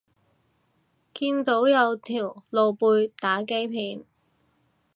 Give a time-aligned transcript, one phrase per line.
[1.13, 4.03] 見到有條露背打機片